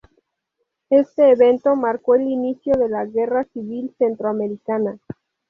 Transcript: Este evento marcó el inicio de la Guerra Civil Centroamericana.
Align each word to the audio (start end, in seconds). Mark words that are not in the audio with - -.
Este 0.89 1.29
evento 1.31 1.75
marcó 1.75 2.15
el 2.15 2.23
inicio 2.23 2.73
de 2.75 2.89
la 2.89 3.05
Guerra 3.05 3.43
Civil 3.53 3.93
Centroamericana. 3.99 4.97